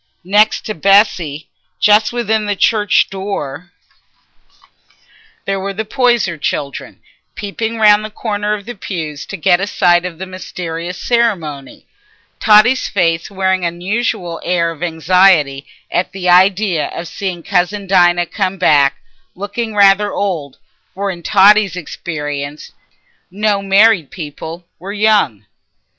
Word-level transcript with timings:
Next 0.25 0.61
to 0.65 0.73
Bessy, 0.73 1.47
just 1.79 2.11
within 2.11 2.47
the 2.47 2.55
church 2.55 3.07
door, 3.11 3.71
there 5.45 5.59
were 5.59 5.75
the 5.75 5.85
Poyser 5.85 6.39
children, 6.39 7.01
peeping 7.35 7.77
round 7.77 8.03
the 8.03 8.09
corner 8.09 8.55
of 8.55 8.65
the 8.65 8.73
pews 8.73 9.27
to 9.27 9.37
get 9.37 9.61
a 9.61 9.67
sight 9.67 10.03
of 10.03 10.17
the 10.17 10.25
mysterious 10.25 10.99
ceremony; 10.99 11.85
Totty's 12.39 12.87
face 12.87 13.29
wearing 13.29 13.63
an 13.63 13.75
unusual 13.75 14.41
air 14.43 14.71
of 14.71 14.81
anxiety 14.81 15.67
at 15.91 16.13
the 16.13 16.27
idea 16.27 16.87
of 16.87 17.07
seeing 17.07 17.43
cousin 17.43 17.85
Dinah 17.85 18.25
come 18.25 18.57
back 18.57 18.95
looking 19.35 19.75
rather 19.75 20.11
old, 20.11 20.57
for 20.95 21.11
in 21.11 21.21
Totty's 21.21 21.75
experience 21.75 22.71
no 23.29 23.61
married 23.61 24.09
people 24.09 24.65
were 24.79 24.93
young. 24.93 25.45